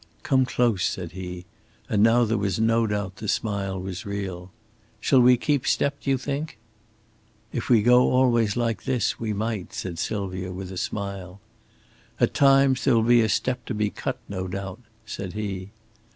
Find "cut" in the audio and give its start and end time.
13.91-14.17